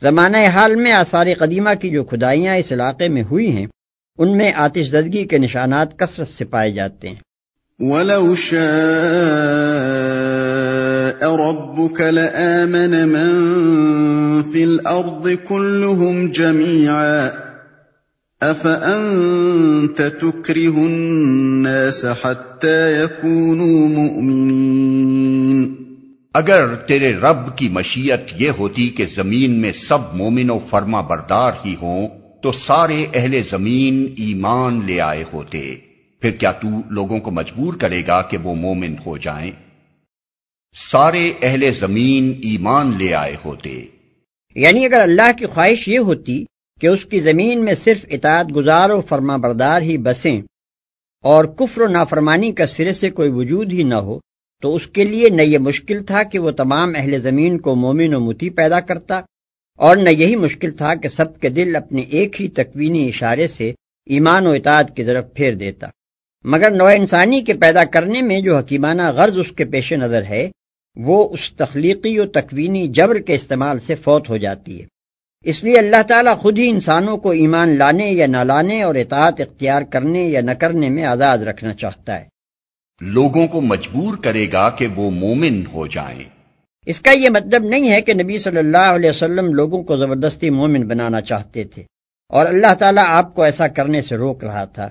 زمانہ 0.02 0.38
حال 0.38 0.76
میں 0.76 0.92
آثار 0.92 1.28
قدیمہ 1.38 1.70
کی 1.82 1.90
جو 1.90 2.04
کھدائیاں 2.04 2.56
اس 2.56 2.72
علاقے 2.72 3.08
میں 3.08 3.24
ہوئی 3.24 3.52
ہیں، 3.52 3.66
ان 4.18 4.38
میں 4.38 4.52
آتش 4.56 4.90
زدگی 4.90 5.24
کے 5.24 5.38
نشانات 5.38 6.00
کثرت 6.00 6.28
سے 6.28 6.46
پائے 6.46 6.72
جاتے 6.72 7.10
ہیں۔ 7.10 7.16
ولو 7.80 8.36
شاء 8.36 10.11
ربك 11.24 12.02
لآمن 12.02 13.10
من 13.10 13.52
في 14.52 14.64
الأرض 14.64 15.30
كلهم 15.30 16.32
جميعا 16.32 17.30
أفأنت 18.42 20.02
تكره 20.22 20.78
الناس 20.78 22.06
حتى 22.24 23.04
يكونوا 23.04 23.90
مؤمنين؟ 23.90 25.76
اگر 26.34 26.76
تیرے 26.76 27.14
رب 27.14 27.58
کی 27.58 27.70
مشیت 27.70 28.22
یہ 28.38 28.50
ہوتی 28.60 28.90
کہ 28.90 29.06
زمین 29.16 29.52
میں 29.52 29.72
سب 29.72 30.00
مومن 30.14 30.50
و 30.50 30.60
فرما 30.70 31.02
بردار 31.02 31.52
ہی 31.66 31.76
ہوں، 31.82 32.08
تو 32.44 32.52
سارے 32.52 33.06
اہل 33.14 33.42
زمین 33.50 34.14
ایمان 34.18 34.82
لے 34.86 35.02
آئے 35.02 35.24
ہوتے۔ 35.34 35.76
پھر 36.22 36.32
کیا 36.32 36.52
تو 36.52 36.68
لوگوں 36.90 37.20
کو 37.20 37.32
مجبور 37.32 37.74
کرے 37.74 38.02
گا 38.08 38.22
کہ 38.22 38.38
وہ 38.38 38.56
مومن 38.56 38.96
ہو 39.06 39.18
جائیں؟ 39.18 39.71
سارے 40.76 41.32
اہل 41.42 41.72
زمین 41.74 42.40
ایمان 42.44 42.98
لے 42.98 43.14
آئے 43.14 43.36
ہوتے۔ 43.46 43.86
یعنی 44.56 44.86
اگر 44.86 45.00
اللہ 45.00 45.32
کی 45.38 45.46
خواہش 45.46 45.88
یہ 45.88 46.00
ہوتی 46.00 46.46
کہ 46.82 46.88
اس 46.88 47.06
کی 47.06 47.20
زمین 47.20 47.66
میں 47.66 47.74
صرف 47.74 48.06
اطاعت 48.10 48.46
گزار 48.56 48.90
و 48.90 49.02
فرما 49.02 49.38
بردار 49.38 49.82
ہی 49.82 49.98
بسیں 49.98 50.42
اور 51.24 51.46
کفر 51.46 51.82
و 51.82 51.88
نافرمانی 51.88 52.52
کا 52.52 52.66
سرے 52.66 52.94
سے 52.94 53.10
کوئی 53.10 53.32
وجود 53.32 53.74
ہی 53.74 53.84
نہ 53.84 53.96
ہو، 53.96 54.20
تو 54.62 54.76
اس 54.76 54.88
کے 54.88 55.04
لیے 55.04 55.30
نہ 55.30 55.42
یہ 55.42 55.58
مشکل 55.58 56.04
تھا 56.04 56.24
کہ 56.24 56.40
وہ 56.40 56.52
تمام 56.52 56.94
اہل 56.96 57.22
زمین 57.22 57.58
کو 57.58 57.76
مومن 57.76 58.14
و 58.14 58.20
متی 58.20 58.50
پیدا 58.50 58.80
کرتا 58.80 59.22
اور 59.78 59.96
نہ 59.96 60.10
یہی 60.10 60.36
مشکل 60.36 60.72
تھا 60.72 60.96
کہ 60.96 61.10
سب 61.10 61.40
کے 61.40 61.50
دل 61.50 61.76
اپنے 61.76 62.02
ایک 62.02 62.42
ہی 62.42 62.48
تکوینی 62.48 63.08
اشارے 63.08 63.48
سے 63.48 63.74
ایمان 64.06 64.48
و 64.48 64.52
اطاعت 64.52 64.96
کی 64.96 65.04
طرف 65.04 65.26
پھیر 65.34 65.54
دیتا۔ 65.54 65.88
مگر 66.44 66.72
نو 66.72 66.86
انسانی 66.86 67.42
کے 67.42 67.54
پیدا 67.54 67.84
کرنے 67.84 68.22
میں 68.22 68.42
جو 68.42 68.58
حکیمانہ 68.58 69.12
غرض 69.12 69.38
اس 69.38 69.52
کے 69.52 69.66
پیش 69.66 69.94
نظر 69.94 70.24
ہے 70.24 70.50
وہ 70.96 71.30
اس 71.32 71.54
تخلیقی 71.54 72.20
و 72.20 72.26
تکوینی 72.26 72.88
جبر 72.88 73.20
کے 73.20 73.36
استعمال 73.36 73.80
سے 73.80 73.96
فوت 73.96 74.30
ہو 74.30 74.38
جاتی 74.38 74.82
ہے۔ 74.82 74.86
اس 75.44 75.64
لیے 75.64 75.78
اللہ 75.78 76.02
تعالیٰ 76.08 76.38
خود 76.38 76.60
ہی 76.60 76.70
انسانوں 76.70 77.18
کو 77.18 77.32
ایمان 77.32 77.78
لانے 77.78 78.12
یا 78.12 78.28
نہ 78.28 78.38
لانے 78.38 78.84
اور 78.84 78.96
اطاعت 78.96 79.42
اختیار 79.42 79.82
کرنے 79.82 80.24
یا 80.24 80.42
نہ 80.42 80.52
کرنے 80.52 80.90
میں 80.90 81.04
آزاد 81.04 81.38
رکھنا 81.38 81.74
چاہتا 81.74 82.20
ہے۔ 82.20 82.26
لوگوں 83.02 83.48
کو 83.48 83.62
مجبور 83.62 84.18
کرے 84.18 84.48
گا 84.54 84.70
کہ 84.70 84.88
وہ 84.96 85.12
مومن 85.12 85.64
ہو 85.74 85.88
جائیں۔ 85.88 86.24
اس 86.86 87.02
کا 87.02 87.12
یہ 87.12 87.30
مطلب 87.30 87.64
نہیں 87.64 87.90
ہے 87.90 88.02
کہ 88.02 88.14
نبی 88.14 88.38
صلی 88.38 88.58
اللہ 88.58 88.78
علیہ 88.78 89.10
وسلم 89.10 89.54
لوگوں 89.54 89.84
کو 89.84 89.98
زبردستی 89.98 90.50
مومن 90.50 90.88
بنانا 90.88 91.22
چاہتے 91.22 91.64
تھے 91.64 91.84
اور 92.30 92.46
اللہ 92.46 92.74
تعالیٰ 92.80 93.04
آپ 93.08 93.36
کو 93.36 93.44
ایسا 93.44 93.68
کرنے 93.68 94.02
سے 94.02 94.16
روک 94.16 94.44
رہا 94.44 94.66
تھا۔ 94.66 94.90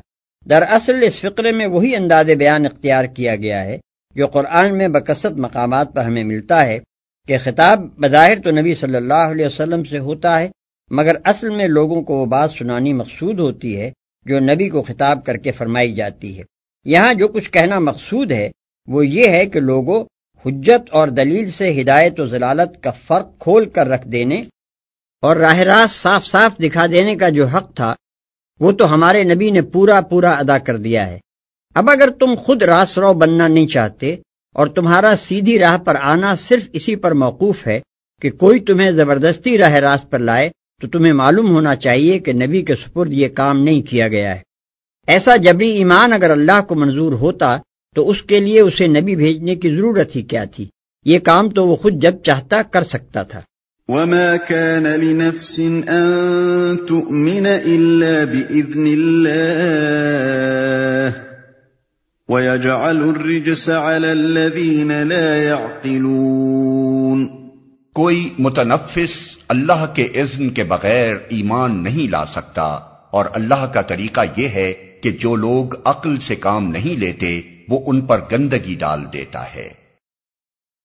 دراصل 0.48 1.02
اس 1.02 1.20
فقرے 1.20 1.52
میں 1.52 1.66
وہی 1.66 1.96
انداز 1.96 2.30
بیان 2.30 2.66
اختیار 2.66 3.04
کیا 3.04 3.36
گیا 3.36 3.64
ہے 3.64 3.78
جو 4.14 4.26
قرآن 4.26 4.78
میں 4.78 4.88
بکثت 4.88 5.38
مقامات 5.38 5.94
پر 5.94 6.04
ہمیں 6.04 6.24
ملتا 6.24 6.66
ہے 6.66 6.78
کہ 7.26 7.38
خطاب 7.44 7.80
بظاہر 7.98 8.40
تو 8.44 8.50
نبی 8.50 8.74
صلی 8.74 8.96
اللہ 8.96 9.28
علیہ 9.30 9.46
وسلم 9.46 9.84
سے 9.84 9.98
ہوتا 9.98 10.38
ہے، 10.38 10.48
مگر 10.90 11.16
اصل 11.24 11.50
میں 11.50 11.68
لوگوں 11.68 12.02
کو 12.02 12.14
وہ 12.14 12.26
بات 12.26 12.50
سنانی 12.50 12.92
مقصود 12.92 13.38
ہوتی 13.38 13.80
ہے 13.80 13.90
جو 14.26 14.40
نبی 14.40 14.68
کو 14.68 14.82
خطاب 14.82 15.24
کر 15.24 15.36
کے 15.36 15.52
فرمائی 15.52 15.92
جاتی 15.92 16.38
ہے۔ 16.38 16.42
یہاں 16.84 17.14
جو 17.14 17.28
کچھ 17.28 17.50
کہنا 17.50 17.78
مقصود 17.78 18.32
ہے، 18.32 18.50
وہ 18.86 19.06
یہ 19.06 19.28
ہے 19.28 19.46
کہ 19.46 19.60
لوگوں 19.60 20.04
حجت 20.44 20.90
اور 20.90 21.08
دلیل 21.08 21.50
سے 21.50 21.82
ہدایت 21.82 22.20
و 22.20 22.26
ضلالت 22.26 22.82
کا 22.82 22.90
فرق 22.90 23.38
کھول 23.38 23.68
کر 23.68 23.88
رکھ 23.88 24.08
دینے 24.08 24.42
اور 25.22 25.36
راہ 25.36 25.58
راست 25.58 26.02
صاف 26.02 26.26
صاف 26.26 26.58
دکھا 26.58 26.86
دینے 26.86 27.16
کا 27.16 27.28
جو 27.28 27.46
حق 27.46 27.74
تھا، 27.74 27.94
وہ 28.60 28.72
تو 28.72 28.94
ہمارے 28.94 29.22
نبی 29.22 29.50
نے 29.50 29.62
پورا 29.62 30.00
پورا 30.00 30.30
ادا 30.30 30.58
کر 30.58 30.76
دیا 30.76 31.10
ہے۔ 31.10 31.18
اب 31.74 31.90
اگر 31.90 32.10
تم 32.10 32.34
خود 32.34 32.62
راس 32.62 32.98
رو 32.98 33.12
بننا 33.12 33.48
نہیں 33.48 33.66
چاہتے 33.66 34.16
اور 34.54 34.66
تمہارا 34.66 35.14
سیدھی 35.18 35.58
راہ 35.58 35.78
پر 35.78 35.96
آنا 36.00 36.34
صرف 36.34 36.62
اسی 36.72 36.96
پر 36.96 37.12
موقوف 37.12 37.66
ہے 37.66 37.80
کہ 38.22 38.30
کوئی 38.30 38.60
تمہیں 38.60 38.90
زبردستی 38.90 39.58
راہ 39.58 39.72
راست 39.72 40.10
پر 40.10 40.18
لائے، 40.18 40.50
تو 40.80 40.88
تمہیں 40.88 41.12
معلوم 41.12 41.50
ہونا 41.50 41.76
چاہیے 41.76 42.18
کہ 42.18 42.32
نبی 42.32 42.62
کے 42.62 42.74
سپرد 42.74 43.12
یہ 43.12 43.28
کام 43.28 43.62
نہیں 43.62 43.82
کیا 43.82 44.08
گیا 44.08 44.34
ہے۔ 44.34 44.40
ایسا 45.06 45.36
جبری 45.36 45.70
ایمان 45.70 46.12
اگر 46.12 46.30
اللہ 46.30 46.60
کو 46.68 46.74
منظور 46.74 47.12
ہوتا، 47.12 47.56
تو 47.94 48.10
اس 48.10 48.22
کے 48.22 48.40
لیے 48.40 48.60
اسے 48.60 48.86
نبی 48.86 49.16
بھیجنے 49.16 49.54
کی 49.54 49.76
ضرورت 49.76 50.16
ہی 50.16 50.22
کیا 50.22 50.44
تھی۔ 50.44 50.68
یہ 51.04 51.18
کام 51.18 51.50
تو 51.50 51.66
وہ 51.66 51.76
خود 51.76 52.02
جب 52.02 52.22
چاہتا 52.22 52.62
کر 52.62 52.82
سکتا 52.82 53.22
تھا۔ 53.22 53.40
وما 53.88 54.34
كان 54.48 54.82
لنفس 54.82 55.58
ان 55.58 55.82
تؤمن 56.88 57.46
الا 57.46 58.24
باذن 58.24 58.86
الله 58.86 61.29
وَيَجْعَلُ 62.30 63.08
الرِّجْسَ 63.08 63.70
عَلَى 63.70 64.10
الَّذِينَ 64.10 64.92
لَا 65.04 65.36
يَعْقِلُونَ 65.36 67.26
کوئی 67.94 68.30
متنفس 68.38 69.36
اللہ 69.48 69.86
کے 69.94 70.02
اذن 70.02 70.50
کے 70.50 70.64
بغیر 70.64 71.16
ایمان 71.28 71.82
نہیں 71.82 72.10
لا 72.10 72.26
سکتا 72.26 72.66
اور 73.10 73.24
اللہ 73.32 73.66
کا 73.74 73.82
طریقہ 73.82 74.20
یہ 74.36 74.48
ہے 74.48 74.72
کہ 75.02 75.10
جو 75.10 75.34
لوگ 75.36 75.74
عقل 75.84 76.18
سے 76.18 76.36
کام 76.36 76.70
نہیں 76.70 76.98
لیتے 76.98 77.40
وہ 77.68 77.80
ان 77.86 78.00
پر 78.00 78.20
گندگی 78.32 78.74
ڈال 78.74 79.04
دیتا 79.12 79.54
ہے۔ 79.54 79.70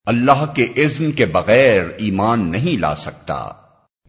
اللہ 0.06 0.46
کے 0.56 0.64
اذن 0.64 1.12
کے 1.12 1.25
بغیر 1.25 1.82
ایمان 1.98 2.52
نہیں 2.52 2.80
لا 2.80 2.96
سکتا۔ 2.96 3.50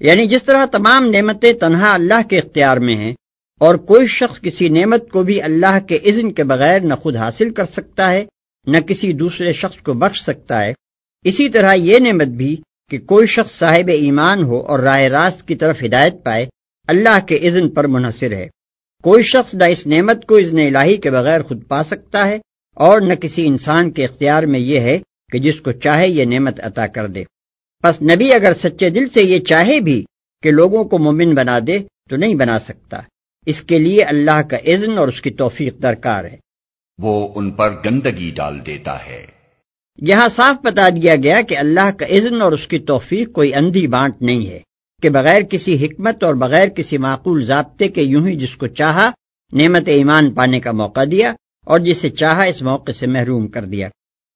یعنی 0.00 0.26
جس 0.26 0.43
طرح 0.43 0.64
تمام 0.64 1.11
نعمتیں 1.11 1.52
تنہا 1.52 1.95
اللہ 1.95 2.28
کے 2.31 2.38
اختیار 2.38 2.76
میں 2.76 2.97
ہیں 2.97 3.14
اور 3.60 3.75
کوئی 3.75 4.06
شخص 4.06 4.40
کسی 4.40 4.68
نعمت 4.68 5.10
کو 5.10 5.22
بھی 5.22 5.42
اللہ 5.42 5.78
کے 5.88 5.96
اذن 5.96 6.32
کے 6.32 6.44
بغیر 6.44 6.80
نہ 6.80 6.94
خود 6.94 7.16
حاصل 7.16 7.50
کر 7.50 7.64
سکتا 7.64 8.10
ہے، 8.10 8.26
نہ 8.66 8.76
کسی 8.78 9.12
دوسرے 9.12 9.52
شخص 9.52 9.82
کو 9.82 9.94
بخش 9.94 10.22
سکتا 10.22 10.64
ہے۔ 10.64 10.75
اسی 11.25 11.48
طرح 11.48 11.72
یہ 11.72 11.98
نعمت 11.98 12.26
بھی 12.26 12.56
کہ 12.90 12.98
کوئی 12.98 13.26
شخص 13.26 13.52
صاحب 13.52 13.88
ایمان 13.88 14.42
ہو 14.42 14.60
اور 14.60 14.78
رائے 14.78 15.08
راست 15.08 15.48
کی 15.48 15.54
طرف 15.54 15.82
ہدایت 15.84 16.14
پائے، 16.25 16.46
اللہ 16.88 17.26
کے 17.26 17.36
اذن 17.36 17.68
پر 17.70 17.86
منحصر 17.86 18.32
ہے۔ 18.32 18.48
کوئی 19.02 19.22
شخص 19.22 19.54
نہ 19.54 19.64
اس 19.64 19.86
نعمت 19.86 20.26
کو 20.26 20.36
اذن 20.36 20.58
الہی 20.58 20.96
کے 20.96 21.10
بغیر 21.10 21.42
خود 21.42 21.68
پا 21.68 21.82
سکتا 21.82 22.28
ہے 22.28 22.38
اور 22.75 23.00
نہ 23.00 23.14
کسی 23.14 23.46
انسان 23.46 23.90
کے 23.90 24.04
اختیار 24.04 24.42
میں 24.42 24.60
یہ 24.60 24.80
ہے 24.80 24.98
کہ 25.32 25.38
جس 25.38 25.60
کو 25.60 25.72
چاہے 25.72 26.08
یہ 26.08 26.25
نعمت 26.25 26.60
عطا 26.60 26.86
کر 26.86 27.06
دے۔ 27.06 27.25
پس 27.82 28.02
نبی 28.02 28.32
اگر 28.32 28.52
سچے 28.52 28.90
دل 28.90 29.08
سے 29.08 29.22
یہ 29.22 29.38
چاہے 29.38 29.80
بھی 29.80 30.04
کہ 30.42 30.50
لوگوں 30.50 30.84
کو 30.84 30.98
مومن 30.98 31.34
بنا 31.34 31.58
دے 31.66 31.78
تو 32.10 32.16
نہیں 32.16 32.34
بنا 32.34 32.58
سکتا۔ 32.58 33.00
اس 33.46 33.60
کے 33.60 33.78
لیے 33.78 34.02
اللہ 34.02 34.42
کا 34.50 34.56
اذن 34.56 34.98
اور 34.98 35.08
اس 35.08 35.22
کی 35.22 35.30
توفیق 35.30 35.82
درکار 35.82 36.24
ہے۔ 36.24 36.36
وہ 36.98 37.32
ان 37.34 37.50
پر 37.50 37.72
گندگی 37.84 38.30
ڈال 38.34 38.66
دیتا 38.66 39.06
ہے۔ 39.06 39.26
یہاں 39.98 40.28
صاف 40.28 40.56
بتا 40.64 40.88
دیا 40.88 41.16
گیا 41.16 41.40
کہ 41.40 41.58
اللہ 41.58 41.90
کا 41.98 42.06
اذن 42.06 42.42
اور 42.42 42.52
اس 42.52 42.68
کی 42.68 42.78
توفیق 42.78 43.32
کوئی 43.32 43.54
اندھی 43.54 43.86
بانٹ 43.86 44.22
نہیں 44.22 44.46
ہے 44.46 44.60
کہ 45.02 45.08
بغیر 45.08 45.42
کسی 45.42 45.86
حکمت 45.86 46.24
اور 46.24 46.34
بغیر 46.34 46.68
کسی 46.68 46.98
معقول 46.98 47.44
ضابطے 47.44 47.88
کے 47.88 48.02
یوں 48.02 48.28
ہی 48.28 48.36
جس 48.36 48.56
کو 48.56 48.66
چاہا 48.66 49.10
نعمت 49.52 49.88
ایمان 49.88 50.34
پانے 50.34 50.60
کا 50.60 50.72
موقع 50.72 51.04
دیا 51.10 51.32
اور 51.66 51.78
جسے 51.78 52.08
چاہا 52.08 52.42
اس 52.42 52.62
موقع 52.62 52.92
سے 52.92 53.06
محروم 53.06 53.48
کر 53.48 53.64
دیا۔ 53.64 53.88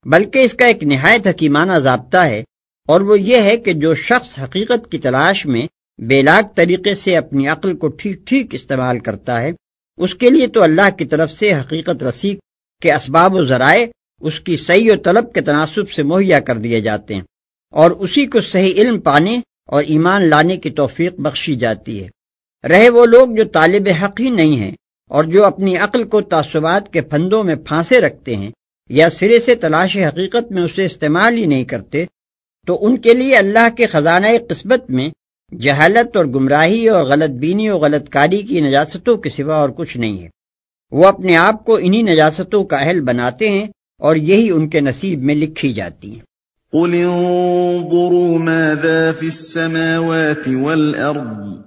بلکہ 0.05 0.39
اس 0.39 0.55
کا 0.55 0.67
ایک 0.67 0.83
نہایت 0.83 1.27
حکیمانہ 1.27 1.73
ضابطہ 1.73 2.17
ہے 2.17 2.45
اور 2.89 3.01
وہ 3.01 3.21
یہ 3.21 3.43
ہے 3.43 3.57
کہ 3.57 3.73
جو 3.73 3.95
شخص 3.95 4.39
حقیقت 4.39 4.91
کی 4.91 4.99
تلاش 4.99 5.47
میں 5.47 5.67
بےلاگ 6.01 6.43
طریقے 6.55 6.95
سے 6.95 7.17
اپنی 7.17 7.49
عقل 7.49 7.77
کو 7.77 7.89
ٹھیک 7.89 8.27
ٹھیک 8.27 8.55
استعمال 8.55 8.99
کرتا 8.99 9.41
ہے، 9.43 9.51
اس 9.99 10.15
کے 10.15 10.31
لیے 10.31 10.47
تو 10.47 10.63
اللہ 10.63 10.89
کی 10.99 11.05
طرف 11.05 11.31
سے 11.31 11.53
حقیقت 11.55 12.03
رسیق 12.03 12.39
کے 12.83 12.93
اسباب 12.93 13.35
و 13.35 13.43
ذرائع 13.43 13.87
اس 14.21 14.41
کی 14.41 14.57
صحیح 14.57 14.93
و 14.93 14.97
طلب 14.97 15.33
کے 15.33 15.41
تناسب 15.41 15.91
سے 15.91 16.03
مہیا 16.03 16.41
کر 16.41 16.57
دیے 16.57 16.81
جاتے 16.81 17.15
ہیں 17.15 17.23
اور 17.75 17.91
اسی 17.91 18.27
کو 18.27 18.41
صحیح 18.41 18.73
علم 18.75 19.01
پانے 19.01 19.41
اور 19.67 19.83
ایمان 19.83 20.23
لانے 20.23 20.57
کی 20.57 20.71
توفیق 20.71 21.15
بخشی 21.19 21.55
جاتی 21.55 22.05
ہے۔ 22.05 22.09
رہے 22.69 22.89
وہ 22.89 23.07
لوگ 23.07 23.29
جو 23.29 23.45
طالب 23.45 23.89
حق 24.03 24.21
ہی 24.21 24.31
نہیں 24.31 24.57
ہیں 24.57 24.73
اور 25.11 25.25
جو 25.25 25.45
اپنی 25.45 25.77
عقل 25.77 26.05
کو 26.05 26.21
تعصبات 26.21 26.93
کے 26.93 27.01
پھندوں 27.01 27.45
میں 27.45 27.55
پھانسے 27.55 28.01
رکھتے 28.01 28.37
ہیں 28.37 28.51
یا 28.91 29.11
سرے 29.11 29.41
سے 29.41 29.55
تلاش 29.55 29.97
حقیقت 29.97 30.53
میں 30.53 30.63
اسے 30.63 30.85
استعمال 30.85 31.37
ہی 31.37 31.47
نہیں 31.47 31.65
کرتے، 31.65 32.05
تو 32.67 32.87
ان 32.87 32.97
کے 32.97 33.15
لیے 33.15 33.37
اللہ 33.37 33.69
کے 33.77 33.87
خزانہ 33.87 34.27
قسمت 34.49 34.91
میں 34.91 35.09
جہالت 35.59 36.17
اور 36.17 36.25
گمراہی 36.25 36.89
اور 36.89 37.05
غلط 37.05 37.31
بینی 37.31 37.69
اور 37.69 37.81
غلط 37.81 38.09
کاری 38.09 38.43
کی 38.43 38.61
نجاستوں 38.61 39.17
کے 39.17 39.29
سوا 39.29 39.57
اور 39.57 39.69
کچھ 39.69 39.97
نہیں 39.97 40.23
ہے۔ 40.23 40.29
وہ 40.93 41.07
اپنے 41.07 41.37
آپ 41.37 41.65
کو 41.65 41.79
انہی 41.83 42.03
نجاستوں 42.03 42.65
کا 42.65 42.77
اہل 42.77 43.01
بناتے 43.01 43.49
ہیں 43.49 43.67
اور 43.99 44.17
یہی 44.17 44.51
ان 44.51 44.69
کے 44.69 44.81
نصیب 44.81 45.23
میں 45.23 45.35
لکھی 45.35 45.73
جاتی 45.73 46.11
ہیں۔ 46.11 46.19
قل 46.73 46.95
انظروا 46.95 48.39
ماذا 48.39 49.11
في 49.19 49.27
السماوات 49.27 50.49
والأرض 50.63 51.65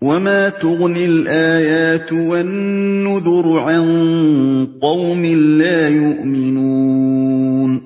وما 0.00 0.48
تغني 0.60 1.04
الآيات 1.04 2.12
والنذر 2.12 3.58
عن 3.64 3.84
قوم 4.80 5.24
لا 5.60 5.88
يؤمنون۔ 5.88 7.78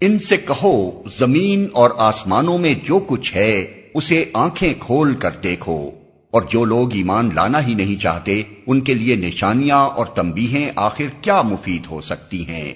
ان 0.00 0.18
سے 0.18 0.36
کہو 0.36 1.02
زمین 1.18 1.66
اور 1.72 1.90
آسمانوں 1.96 2.58
میں 2.58 2.74
جو 2.84 2.98
کچھ 2.98 3.36
ہے 3.36 3.83
اسے 3.94 4.24
آنکھیں 4.34 4.72
کھول 4.80 5.14
کر 5.14 5.30
دیکھو، 5.42 5.90
اور 6.32 6.42
جو 6.42 6.64
لوگ 6.64 6.94
ایمان 6.94 7.28
لانا 7.34 7.66
ہی 7.66 7.74
نہیں 7.74 8.00
چاہتے، 8.00 8.42
ان 8.66 8.80
کے 8.80 8.94
لیے 8.94 9.16
نشانیاں 9.16 9.78
اور 9.78 10.06
تمبیہیں 10.06 10.70
آخر 10.76 11.08
کیا 11.20 11.40
مفید 11.42 11.86
ہو 11.90 12.00
سکتی 12.00 12.46
ہیں؟ 12.48 12.72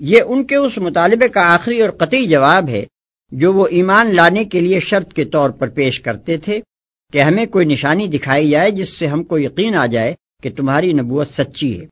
یہ 0.00 0.20
ان 0.26 0.44
کے 0.44 0.56
اس 0.56 0.78
مطالبے 0.78 1.28
کا 1.28 1.52
آخری 1.54 1.80
اور 1.82 1.90
قطعی 1.90 2.26
جواب 2.26 2.68
ہے، 2.68 2.84
جو 3.32 3.52
وہ 3.52 3.66
ایمان 3.70 4.14
لانے 4.16 4.44
کے 4.44 4.60
لیے 4.60 4.80
شرط 4.80 5.12
کے 5.12 5.24
طور 5.24 5.50
پر 5.50 5.68
پیش 5.68 6.00
کرتے 6.00 6.36
تھے 6.36 6.60
کہ 7.12 7.22
ہمیں 7.22 7.44
کوئی 7.46 7.66
نشانی 7.66 8.06
دکھائی 8.08 8.50
جائے 8.50 8.70
جس 8.70 8.88
سے 8.98 9.06
ہم 9.06 9.22
کو 9.22 9.38
یقین 9.38 9.74
آ 9.74 9.86
جائے 9.86 10.14
کہ 10.42 10.50
تمہاری 10.56 10.92
نبوت 10.92 11.28
سچی 11.28 11.80
ہے۔ 11.80 11.86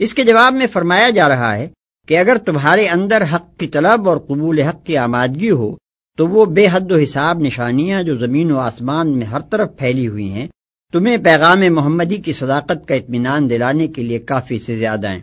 اس 0.00 0.14
کے 0.14 0.24
جواب 0.24 0.54
میں 0.54 0.66
فرمایا 0.72 1.10
جا 1.10 1.28
رہا 1.28 1.56
ہے 1.56 1.68
کہ 2.08 2.18
اگر 2.18 2.38
تمہارے 2.38 2.88
اندر 2.88 3.22
حق 3.32 3.56
کی 3.58 3.66
طلب 3.66 4.08
اور 4.08 4.16
قبول 4.16 4.60
حق 4.60 4.84
کی 4.86 4.96
آمادگی 4.96 5.50
ہو 5.50 5.74
تو 6.18 6.26
وہ 6.26 6.46
بے 6.46 6.66
حد 6.72 6.92
و 6.92 6.98
حساب 6.98 7.38
نشانیاں 7.40 8.02
جو 8.02 8.18
زمین 8.18 8.52
و 8.52 8.58
آسمان 8.58 9.18
میں 9.18 9.26
ہر 9.26 9.40
طرف 9.40 9.68
پھیلی 9.78 10.08
ہوئی 10.08 10.32
ہیں، 10.32 10.48
تمہیں 10.92 11.16
پیغام 11.16 11.60
محمدی 11.60 12.16
کی 12.16 12.32
صداقت 12.32 12.88
کا 12.88 12.94
اطمینان 12.94 13.50
دلانے 13.50 13.88
کے 13.88 14.02
لیے 14.02 14.18
کافی 14.18 14.58
سے 14.58 14.78
زیادہ 14.78 15.08
ہیں۔ 15.08 15.20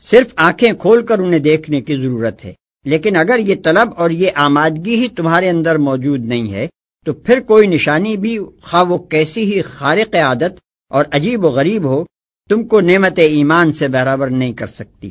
صرف 0.00 0.26
آنکھیں 0.36 0.72
کھول 0.72 1.06
کر 1.06 1.18
انہیں 1.18 1.40
دیکھنے 1.40 1.80
کی 1.80 1.96
ضرورت 1.96 2.44
ہے۔ 2.44 2.52
لیکن 2.84 3.16
اگر 3.16 3.38
یہ 3.38 3.54
طلب 3.64 3.90
اور 3.96 4.10
یہ 4.10 4.28
آمادگی 4.34 4.94
ہی 4.94 5.08
تمہارے 5.08 5.48
اندر 5.48 5.78
موجود 5.78 6.20
نہیں 6.20 6.52
ہے، 6.52 6.68
تو 7.04 7.12
پھر 7.12 7.40
کوئی 7.40 7.66
نشانی 7.66 8.16
بھی 8.16 8.38
خواہ 8.62 8.84
وہ 8.84 8.98
کیسی 8.98 9.54
ہی 9.54 9.62
خارق 9.62 10.14
عادت 10.14 10.60
اور 10.88 11.04
عجیب 11.12 11.44
و 11.44 11.48
غریب 11.48 11.84
ہو، 11.84 12.04
تم 12.48 12.64
کو 12.64 12.80
نعمت 12.80 13.18
ایمان 13.18 13.72
سے 13.72 13.88
برابر 13.88 14.30
نہیں 14.30 14.52
کر 14.52 14.66
سکتی۔ 14.66 15.10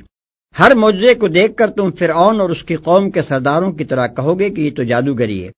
ہر 0.59 0.73
معجزے 0.75 1.13
کو 1.15 1.27
دیکھ 1.27 1.55
کر 1.55 1.69
تم 1.71 1.91
فرعون 1.91 2.41
اور 2.41 2.49
اس 2.49 2.63
کی 2.63 2.75
قوم 2.75 3.09
کے 3.11 3.21
سرداروں 3.21 3.71
کی 3.71 3.83
طرح 3.83 4.07
کہو 4.07 4.39
گے 4.39 4.49
کہ 4.49 4.61
یہ 4.61 4.71
تو 4.75 4.83
جادوگری 4.83 5.43
ہے۔ 5.43 5.51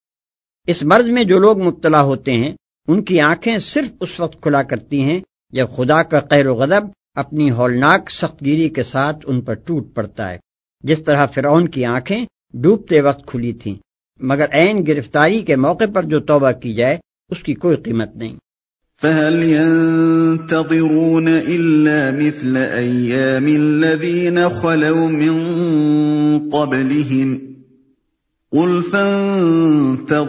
اس 0.67 0.83
مرض 0.83 1.10
میں 1.10 1.24
جو 1.24 1.39
لوگ 1.39 1.62
مبتلا 1.62 2.01
ہوتے 2.01 2.31
ہیں، 2.31 2.55
ان 2.88 3.03
کی 3.03 3.19
آنکھیں 3.19 3.57
صرف 3.57 3.88
اس 4.01 4.19
وقت 4.19 4.41
کھلا 4.41 4.63
کرتی 4.63 5.01
ہیں 5.01 5.19
جب 5.51 5.67
خدا 5.75 6.03
کا 6.03 6.19
قیر 6.19 6.48
و 6.48 6.55
غضب 6.55 6.83
اپنی 7.15 7.51
ہولناک 7.51 8.10
سخت 8.12 8.45
گیری 8.45 8.69
کے 8.69 8.83
ساتھ 8.83 9.17
ان 9.27 9.41
پر 9.41 9.53
ٹوٹ 9.53 9.93
پڑتا 9.93 10.29
ہے۔ 10.31 10.38
جس 10.83 11.03
طرح 11.03 11.25
فرعون 11.25 11.67
کی 11.67 11.86
آنکھیں 11.86 12.25
ڈوبتے 12.53 13.01
وقت 13.01 13.25
کھلی 13.27 13.53
تھیں، 13.53 13.75
مگر 14.19 14.45
عین 14.53 14.83
گرفتاری 14.88 15.41
کے 15.41 15.55
موقع 15.55 15.83
پر 15.93 16.03
جو 16.03 16.19
توبہ 16.19 16.51
کی 16.51 16.74
جائے، 16.74 16.98
اس 17.29 17.43
کی 17.43 17.53
کوئی 17.53 17.75
قیمت 17.75 18.15
نہیں۔ 18.15 18.36
فهل 19.01 19.43
ينتظرون 19.43 21.27
إلا 21.27 22.12
مثل 22.12 22.58
أيام 22.58 23.48
الذين 23.48 24.50
خلوا 24.50 25.10
من 25.10 26.50
قبلهم 26.50 27.39
قل 28.51 28.84
فانتظروا 28.84 30.20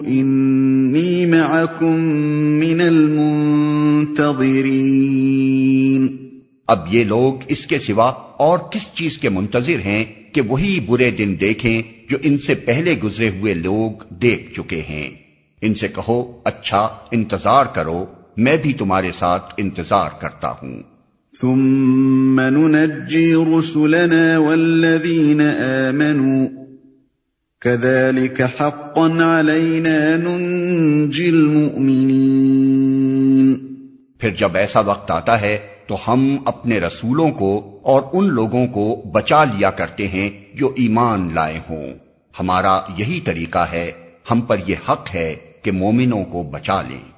إني 0.00 1.26
معكم 1.26 1.96
من 2.58 2.80
المنتظرين 2.80 4.12
اب 6.68 6.86
یہ 6.90 7.04
لوگ 7.04 7.32
اس 7.48 7.66
کے 7.66 7.78
سوا 7.78 8.08
اور 8.38 8.58
کس 8.72 8.84
چیز 8.94 9.18
کے 9.18 9.28
منتظر 9.28 9.78
ہیں 9.84 10.04
کہ 10.34 10.40
وہی 10.48 10.80
برے 10.88 11.10
دن 11.10 11.30
دیکھیں 11.40 11.82
جو 12.10 12.16
ان 12.22 12.38
سے 12.38 12.54
پہلے 12.64 12.92
گزرے 13.04 13.28
ہوئے 13.30 13.54
لوگ 13.54 13.90
دیکھ 14.22 14.44
چکے 14.54 14.80
ہیں؟ 14.88 15.21
ان 15.62 15.74
سے 15.74 15.88
کہو 15.88 16.40
اچھا 16.44 16.88
انتظار 17.10 17.66
کرو 17.66 18.06
میں 18.36 18.56
بھی 18.56 18.72
تمہارے 18.72 19.12
ساتھ 19.12 19.54
انتظار 19.56 20.10
کرتا 20.20 20.50
ہوں۔ 20.50 20.82
ثم 21.40 22.40
ننجي 22.40 23.34
رسلنا 23.58 24.38
والذين 24.38 25.40
آمنوا 25.88 26.46
كذلك 27.60 28.40
حقا 28.40 29.40
علينا 29.40 30.16
ننجي 30.16 31.28
المؤمنين۔ 31.28 33.76
پھر 34.18 34.30
جب 34.30 34.56
ایسا 34.56 34.80
وقت 34.80 35.10
آتا 35.10 35.40
ہے 35.40 35.58
تو 35.86 35.96
ہم 36.08 36.36
اپنے 36.44 36.80
رسولوں 36.80 37.30
کو 37.30 37.80
اور 37.82 38.02
ان 38.12 38.28
لوگوں 38.28 38.66
کو 38.66 39.02
بچا 39.12 39.44
لیا 39.44 39.70
کرتے 39.70 40.08
ہیں 40.08 40.56
جو 40.56 40.72
ایمان 40.76 41.30
لائے 41.34 41.60
ہوں۔ 41.70 41.86
ہمارا 42.40 42.80
یہی 42.98 43.20
طریقہ 43.20 43.58
ہے 43.58 43.92
ہم 44.30 44.40
پر 44.40 44.56
یہ 44.66 44.74
حق 44.88 45.14
ہے 45.14 45.51
کہ 45.62 45.72
مومنوں 45.72 46.24
کو 46.24 46.42
بچا 46.42 46.82
لیں۔ 46.82 47.11